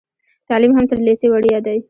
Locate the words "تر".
0.91-0.99